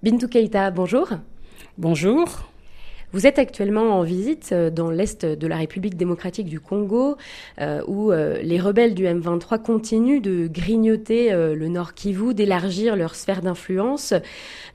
Bintou 0.00 0.28
Keita, 0.28 0.70
bonjour. 0.70 1.08
Bonjour. 1.76 2.48
Vous 3.12 3.26
êtes 3.26 3.40
actuellement 3.40 3.98
en 3.98 4.04
visite 4.04 4.50
euh, 4.52 4.70
dans 4.70 4.90
l'Est 4.90 5.26
de 5.26 5.46
la 5.48 5.56
République 5.56 5.96
démocratique 5.96 6.46
du 6.46 6.60
Congo, 6.60 7.16
euh, 7.60 7.82
où 7.88 8.12
euh, 8.12 8.40
les 8.40 8.60
rebelles 8.60 8.94
du 8.94 9.06
M23 9.06 9.60
continuent 9.60 10.20
de 10.20 10.46
grignoter 10.46 11.32
le 11.32 11.66
Nord 11.66 11.94
Kivu, 11.94 12.32
d'élargir 12.32 12.94
leur 12.94 13.16
sphère 13.16 13.42
d'influence. 13.42 14.14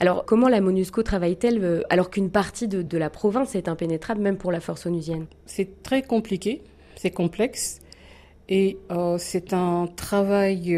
Alors 0.00 0.24
comment 0.24 0.48
la 0.48 0.60
MONUSCO 0.60 1.04
travaille-t-elle 1.04 1.84
alors 1.88 2.10
qu'une 2.10 2.30
partie 2.30 2.66
de, 2.66 2.82
de, 2.82 2.98
la 2.98 3.08
province 3.08 3.54
est 3.54 3.68
impénétrable 3.68 4.20
même 4.20 4.38
pour 4.38 4.50
la 4.50 4.58
force 4.58 4.86
onusienne? 4.86 5.26
C'est 5.46 5.84
très 5.84 6.02
compliqué, 6.02 6.62
c'est 6.96 7.12
complexe. 7.12 7.78
Et 8.48 8.76
c'est 9.18 9.52
un 9.52 9.86
travail 9.86 10.76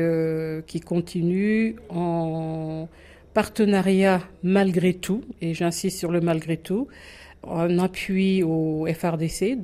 qui 0.67 0.81
continue 0.81 1.77
en 1.89 2.89
partenariat 3.35 4.23
malgré 4.43 4.95
tout, 4.95 5.23
et 5.41 5.53
j'insiste 5.55 5.99
sur 5.99 6.11
le 6.11 6.21
malgré 6.21 6.57
tout, 6.57 6.89
en 7.43 7.79
appui 7.79 8.43
au 8.43 8.87
FRDC 8.87 9.59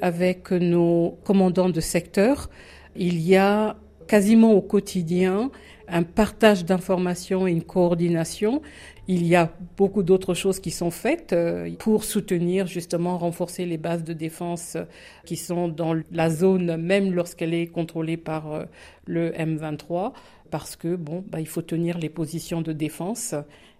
avec 0.00 0.50
nos 0.52 1.18
commandants 1.24 1.68
de 1.68 1.80
secteur. 1.80 2.48
Il 2.96 3.20
y 3.20 3.36
a 3.36 3.76
quasiment 4.06 4.52
au 4.52 4.60
quotidien 4.60 5.50
un 5.88 6.02
partage 6.02 6.64
d'informations 6.64 7.46
et 7.46 7.52
une 7.52 7.62
coordination. 7.62 8.62
Il 9.08 9.24
y 9.24 9.36
a 9.36 9.52
beaucoup 9.76 10.02
d'autres 10.02 10.34
choses 10.34 10.58
qui 10.58 10.72
sont 10.72 10.90
faites 10.90 11.32
euh, 11.32 11.70
pour 11.78 12.02
soutenir 12.02 12.66
justement 12.66 13.18
renforcer 13.18 13.64
les 13.64 13.78
bases 13.78 14.02
de 14.02 14.12
défense 14.12 14.76
qui 15.24 15.36
sont 15.36 15.68
dans 15.68 15.94
la 16.10 16.28
zone 16.28 16.76
même 16.76 17.12
lorsqu'elle 17.12 17.54
est 17.54 17.68
contrôlée 17.68 18.16
par 18.16 18.52
euh, 18.52 18.64
le 19.06 19.30
M23 19.30 20.12
parce 20.50 20.74
que 20.74 20.96
bon 20.96 21.24
bah, 21.28 21.40
il 21.40 21.46
faut 21.46 21.62
tenir 21.62 21.98
les 21.98 22.08
positions 22.08 22.62
de 22.62 22.72
défense 22.72 23.34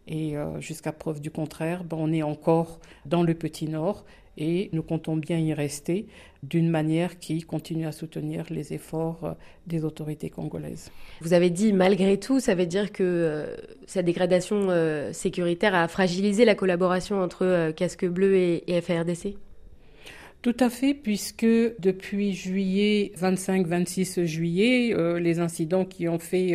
et 0.07 0.37
euh, 0.37 0.61
jusqu'à 0.61 0.93
preuve 0.93 1.21
du 1.21 1.31
contraire, 1.31 1.85
bah, 1.85 1.97
on 1.99 2.13
est 2.13 2.23
encore 2.23 2.81
dans 3.05 3.23
le 3.23 3.35
petit 3.35 3.69
nord 3.69 4.05
et 4.39 4.69
nous 4.73 4.83
comptons 4.83 5.17
bien 5.17 5.39
y 5.39 5.55
rester 5.55 6.07
d'une 6.43 6.69
manière 6.69 7.19
qui 7.19 7.43
continue 7.43 7.87
à 7.87 7.93
soutenir 7.93 8.45
les 8.51 8.73
efforts 8.73 9.25
euh, 9.25 9.33
des 9.67 9.85
autorités 9.85 10.31
congolaises. 10.31 10.91
Vous 11.21 11.33
avez 11.33 11.51
dit 11.51 11.73
malgré 11.73 12.19
tout, 12.19 12.41
ça 12.41 12.55
veut 12.55 12.67
dire 12.67 12.93
que 12.93 13.03
euh, 13.03 13.57
cette 13.87 14.07
dégradation 14.07 14.69
euh, 14.69 15.13
sécuritaire 15.13 15.75
a 15.75 15.89
fragilisé 15.89 16.45
la 16.45 16.55
collaboration 16.55 17.21
entre 17.21 17.71
Casque 17.73 18.07
Bleu 18.07 18.37
et, 18.37 18.65
et 18.71 18.81
FRDC 18.81 19.37
tout 20.47 20.57
à 20.61 20.71
fait, 20.71 20.95
puisque 20.95 21.45
depuis 21.45 22.33
juillet, 22.33 23.11
25-26 23.21 24.27
juillet, 24.27 24.95
les 25.19 25.41
incidents 25.41 25.85
qui 25.85 26.07
ont 26.07 26.21
fait 26.21 26.55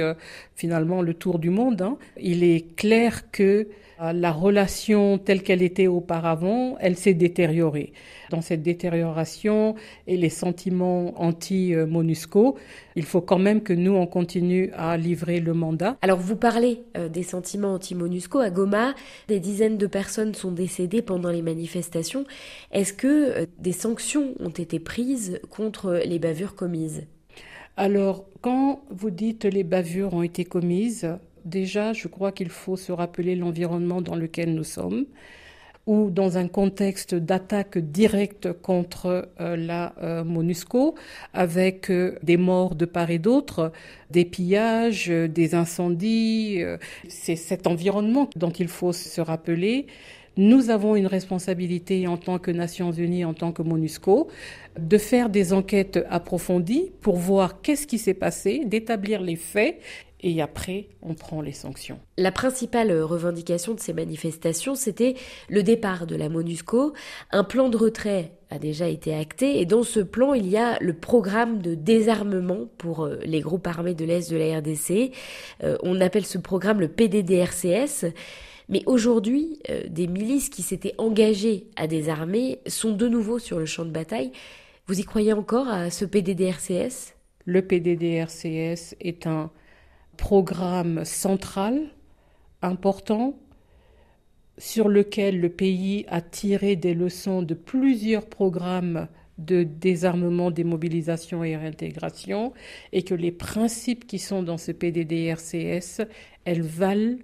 finalement 0.56 1.02
le 1.02 1.14
tour 1.14 1.40
du 1.40 1.50
monde, 1.50 1.82
hein, 1.82 1.98
il 2.18 2.42
est 2.46 2.74
clair 2.78 3.30
que 3.32 3.68
la 4.00 4.32
relation 4.32 5.18
telle 5.18 5.44
qu'elle 5.44 5.62
était 5.62 5.88
auparavant, 5.88 6.76
elle 6.80 6.98
s'est 6.98 7.14
détériorée. 7.14 7.94
Dans 8.32 8.42
cette 8.42 8.64
détérioration 8.64 9.76
et 10.08 10.16
les 10.18 10.30
sentiments 10.30 11.14
anti-MONUSCO, 11.22 12.58
il 12.96 13.04
faut 13.04 13.22
quand 13.22 13.38
même 13.38 13.62
que 13.62 13.74
nous, 13.74 13.94
on 13.94 14.08
continue 14.08 14.72
à 14.76 14.98
livrer 14.98 15.40
le 15.40 15.54
mandat. 15.54 15.98
Alors, 16.02 16.18
vous 16.18 16.36
parlez 16.36 16.82
euh, 16.98 17.10
des 17.10 17.24
sentiments 17.24 17.74
anti-MONUSCO 17.74 18.40
à 18.40 18.50
Goma. 18.50 18.96
Des 19.28 19.40
dizaines 19.40 19.78
de 19.78 19.88
personnes 19.88 20.34
sont 20.34 20.52
décédées 20.52 21.02
pendant 21.02 21.30
les 21.30 21.42
manifestations. 21.42 22.26
Est-ce 22.72 22.94
que 22.94 23.08
euh, 23.08 23.46
sanctions 23.82 24.34
ont 24.40 24.50
été 24.50 24.80
prises 24.80 25.40
contre 25.50 26.02
les 26.06 26.20
bavures 26.20 26.56
commises. 26.56 27.04
Alors, 27.78 28.26
quand 28.42 28.84
vous 28.90 29.12
dites 29.12 29.46
les 29.46 29.64
bavures 29.64 30.14
ont 30.14 30.24
été 30.24 30.46
commises, 30.46 31.08
Déjà, 31.46 31.94
je 31.94 32.08
crois 32.08 32.32
qu'il 32.32 32.50
faut 32.50 32.78
se 32.78 32.92
rappeler 32.92 33.36
l'environnement 33.36 34.02
dans 34.02 34.16
lequel 34.16 34.54
nous 34.54 34.64
sommes, 34.64 35.06
ou 35.88 36.10
dans 36.10 36.38
un 36.38 36.48
contexte 36.48 37.16
d'attaque 37.16 37.78
directe 37.78 38.54
contre 38.54 39.30
euh, 39.40 39.56
la 39.56 39.94
euh, 40.02 40.24
MONUSCO, 40.24 40.96
avec 41.34 41.90
euh, 41.90 42.18
des 42.24 42.38
morts 42.38 42.76
de 42.76 42.86
part 42.86 43.10
et 43.10 43.20
d'autre, 43.20 43.72
des 44.10 44.26
pillages, 44.26 45.08
des 45.08 45.56
incendies. 45.56 46.62
C'est 47.08 47.36
cet 47.36 47.68
environnement 47.68 48.30
dont 48.36 48.52
il 48.52 48.68
faut 48.68 48.94
se 48.94 49.22
rappeler. 49.22 49.88
Nous 50.38 50.70
avons 50.70 50.96
une 50.96 51.08
responsabilité 51.08 52.08
en 52.08 52.16
tant 52.16 52.40
que 52.40 52.52
Nations 52.52 52.92
Unies, 52.92 53.26
en 53.26 53.34
tant 53.34 53.52
que 53.52 53.62
MONUSCO, 53.62 54.30
de 54.80 54.98
faire 54.98 55.30
des 55.30 55.52
enquêtes 55.52 56.00
approfondies 56.10 56.92
pour 57.02 57.18
voir 57.18 57.62
qu'est-ce 57.62 57.86
qui 57.86 57.98
s'est 57.98 58.14
passé, 58.14 58.64
d'établir 58.66 59.22
les 59.22 59.36
faits 59.36 59.80
et 60.22 60.42
après, 60.42 60.88
on 61.02 61.16
prend 61.16 61.42
les 61.42 61.52
sanctions. 61.52 62.00
La 62.18 62.32
principale 62.32 62.92
revendication 63.02 63.74
de 63.74 63.80
ces 63.80 63.94
manifestations, 63.94 64.76
c'était 64.76 65.16
le 65.50 65.64
départ 65.64 66.06
de 66.06 66.16
la 66.16 66.30
MONUSCO. 66.30 66.94
Un 67.32 67.44
plan 67.44 67.70
de 67.70 67.78
retrait 67.78 68.32
a 68.52 68.60
déjà 68.60 68.88
été 68.88 69.16
acté 69.16 69.60
et 69.60 69.66
dans 69.66 69.84
ce 69.84 70.00
plan, 70.00 70.34
il 70.34 70.48
y 70.48 70.58
a 70.58 70.78
le 70.80 70.94
programme 70.94 71.62
de 71.62 71.74
désarmement 71.74 72.68
pour 72.78 73.06
euh, 73.06 73.18
les 73.24 73.40
groupes 73.40 73.66
armés 73.66 73.96
de 73.96 74.06
l'Est 74.06 74.30
de 74.30 74.38
la 74.38 74.60
RDC. 74.60 75.12
Euh, 75.64 75.78
on 75.82 76.00
appelle 76.02 76.26
ce 76.26 76.38
programme 76.38 76.80
le 76.80 76.88
PDDRCS. 76.88 78.14
Mais 78.70 78.84
aujourd'hui, 78.86 79.60
euh, 79.70 79.84
des 79.90 80.08
milices 80.08 80.50
qui 80.50 80.62
s'étaient 80.62 80.96
engagées 80.98 81.68
à 81.76 81.88
désarmer 81.88 82.60
sont 82.68 82.92
de 82.92 83.08
nouveau 83.08 83.40
sur 83.40 83.58
le 83.58 83.66
champ 83.66 83.86
de 83.86 83.92
bataille. 83.92 84.32
Vous 84.88 85.00
y 85.00 85.04
croyez 85.04 85.34
encore 85.34 85.68
à 85.68 85.90
ce 85.90 86.06
PDDRCS 86.06 87.16
Le 87.46 87.62
PDDRCS 87.62 88.96
est 89.00 89.28
un 89.28 89.50
programme 90.22 91.04
central, 91.04 91.90
important, 92.62 93.40
sur 94.60 94.88
lequel 94.88 95.42
le 95.42 95.50
pays 95.50 96.06
a 96.10 96.22
tiré 96.22 96.76
des 96.76 96.94
leçons 96.94 97.42
de 97.42 97.56
plusieurs 97.56 98.28
programmes 98.28 99.08
de 99.40 99.64
désarmement, 99.64 100.52
démobilisation 100.52 101.44
et 101.44 101.58
réintégration, 101.58 102.54
et 102.94 103.02
que 103.02 103.16
les 103.16 103.32
principes 103.32 104.06
qui 104.06 104.20
sont 104.20 104.44
dans 104.44 104.60
ce 104.60 104.72
PDDRCS, 104.72 106.08
elles 106.46 106.62
valent 106.62 107.18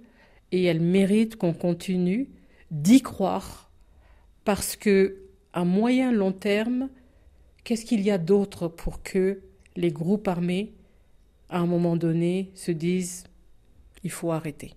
et 0.50 0.64
elles 0.64 0.82
méritent 0.82 1.36
qu'on 1.36 1.54
continue 1.54 2.28
d'y 2.72 3.00
croire, 3.00 3.70
parce 4.44 4.74
que 4.74 5.22
à 5.52 5.64
moyen 5.64 6.10
long 6.10 6.32
terme, 6.32 6.88
qu'est-ce 7.62 7.84
qu'il 7.84 8.00
y 8.00 8.10
a 8.10 8.18
d'autre 8.18 8.66
pour 8.66 9.04
que 9.04 9.40
les 9.76 9.92
groupes 9.92 10.26
armés 10.26 10.74
à 11.48 11.58
un 11.58 11.66
moment 11.66 11.96
donné, 11.96 12.50
se 12.54 12.72
disent 12.72 13.24
il 14.04 14.10
faut 14.10 14.32
arrêter. 14.32 14.74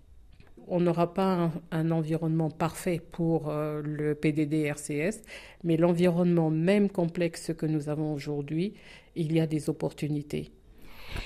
On 0.68 0.80
n'aura 0.80 1.14
pas 1.14 1.52
un, 1.72 1.92
environnement 1.92 2.50
parfait 2.50 3.02
pour 3.12 3.50
euh, 3.50 3.82
le 3.84 4.16
PDD-RCS, 4.16 5.22
mais 5.64 5.76
l'environnement 5.76 6.50
même 6.50 6.90
complexe 6.90 7.52
que 7.58 7.66
nous 7.66 7.90
avons 7.90 8.14
aujourd'hui, 8.14 8.74
il 9.16 9.34
y 9.34 9.40
a 9.42 9.48
des 9.48 9.70
opportunités. 9.70 10.52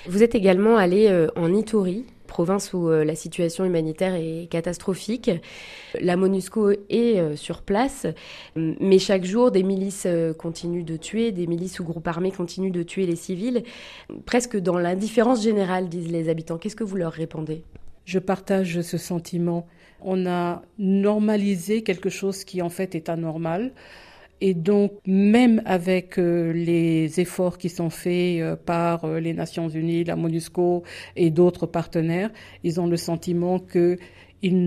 Vous 0.08 0.24
êtes 0.24 0.34
également 0.34 0.78
allé 0.78 1.08
euh, 1.10 1.28
en 1.36 1.54
Ituri, 1.54 2.06
province 2.26 2.74
où 2.74 2.90
euh, 2.90 3.04
la 3.04 3.16
situation 3.16 3.66
humanitaire 3.66 4.16
est 4.16 4.48
catastrophique. 4.50 5.32
La 6.00 6.18
MONUSCO 6.18 6.72
est 6.90 7.20
euh, 7.20 7.36
sur 7.36 7.62
place, 7.62 8.06
mais 8.56 9.00
chaque 9.00 9.26
jour, 9.26 9.52
des 9.52 9.64
milices 9.64 10.08
continuent 10.38 10.86
de 10.86 10.98
tuer, 10.98 11.32
des 11.32 11.48
milices 11.48 11.80
ou 11.80 11.84
groupes 11.84 12.08
armés 12.08 12.32
continuent 12.32 12.72
de 12.72 12.84
tuer 12.84 13.06
les 13.06 13.16
civils, 13.16 13.64
presque 14.26 14.58
dans 14.58 14.78
l'indifférence 14.78 15.44
générale, 15.44 15.90
disent 15.90 16.12
les 16.12 16.30
habitants. 16.30 16.58
Qu'est-ce 16.58 16.76
que 16.76 16.84
vous 16.84 16.98
leur 16.98 17.12
répondez? 17.12 17.64
Je 18.06 18.20
partage 18.20 18.82
ce 18.82 18.98
sentiment. 18.98 19.68
On 20.02 20.28
a 20.28 20.62
normalisé 20.78 21.82
quelque 21.82 22.10
chose 22.10 22.44
qui 22.44 22.62
en 22.62 22.70
fait 22.70 22.94
est 22.96 23.10
anormal. 23.10 23.72
Et 24.42 24.54
donc, 24.54 24.92
même 25.06 25.62
avec 25.66 26.20
euh, 26.20 26.52
les 26.52 27.20
efforts 27.20 27.58
qui 27.58 27.70
sont 27.70 27.90
faits 27.90 28.42
euh, 28.42 28.56
par 28.56 29.06
euh, 29.06 29.20
les 29.20 29.34
Nations 29.34 29.70
Unies, 29.70 30.04
la 30.04 30.18
MONUSCO 30.18 30.84
et 31.16 31.30
d'autres 31.30 31.66
partenaires, 31.66 32.32
ils 32.64 32.82
ont 32.82 32.88
le 32.88 32.98
sentiment 32.98 33.60
qu'ils 33.60 33.98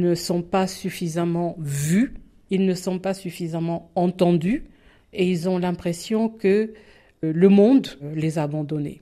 ne 0.01 0.15
sont 0.15 0.43
pas 0.43 0.67
suffisamment 0.67 1.55
vus, 1.59 2.15
ils 2.50 2.65
ne 2.65 2.75
sont 2.75 2.99
pas 2.99 3.12
suffisamment 3.12 3.91
entendus, 3.94 4.65
et 5.12 5.29
ils 5.31 5.49
ont 5.49 5.59
l'impression 5.59 6.29
que 6.29 6.73
le 7.23 7.49
monde 7.49 7.88
les 8.14 8.38
a 8.38 8.44
abandonnés. 8.44 9.00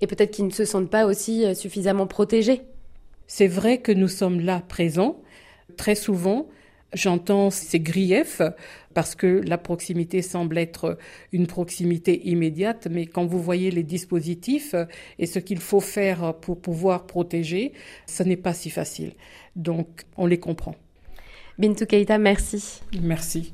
Et 0.00 0.06
peut-être 0.06 0.30
qu'ils 0.30 0.46
ne 0.46 0.50
se 0.50 0.64
sentent 0.64 0.90
pas 0.90 1.06
aussi 1.06 1.54
suffisamment 1.54 2.06
protégés. 2.06 2.62
C'est 3.26 3.48
vrai 3.48 3.78
que 3.78 3.92
nous 3.92 4.08
sommes 4.08 4.40
là 4.40 4.62
présents, 4.66 5.20
très 5.76 5.94
souvent, 5.94 6.46
J'entends 6.92 7.50
ces 7.50 7.78
griefs 7.78 8.42
parce 8.94 9.14
que 9.14 9.26
la 9.26 9.58
proximité 9.58 10.22
semble 10.22 10.58
être 10.58 10.98
une 11.32 11.46
proximité 11.46 12.28
immédiate, 12.28 12.88
mais 12.90 13.06
quand 13.06 13.26
vous 13.26 13.40
voyez 13.40 13.70
les 13.70 13.84
dispositifs 13.84 14.74
et 15.18 15.26
ce 15.26 15.38
qu'il 15.38 15.60
faut 15.60 15.80
faire 15.80 16.34
pour 16.34 16.60
pouvoir 16.60 17.06
protéger, 17.06 17.72
ce 18.06 18.24
n'est 18.24 18.36
pas 18.36 18.54
si 18.54 18.70
facile. 18.70 19.12
Donc, 19.54 20.02
on 20.16 20.26
les 20.26 20.40
comprend. 20.40 20.74
Bintou 21.58 21.86
Keita, 21.86 22.18
merci. 22.18 22.80
Merci. 23.00 23.52